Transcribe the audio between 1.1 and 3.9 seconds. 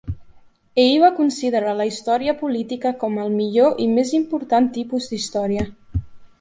considerar la història política com al millor i